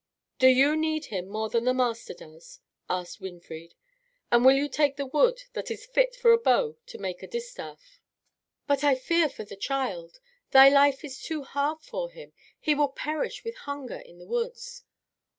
[0.39, 2.59] "Do you need him more than the Master does?"
[2.89, 3.75] asked Winfried;
[4.31, 7.27] "and will you take the wood that is fit for a bow to make a
[7.27, 7.99] distaff?"
[8.65, 10.19] "But I fear for the child.
[10.49, 12.33] Thy life is too hard for him.
[12.59, 14.85] He will perish with hunger in the woods."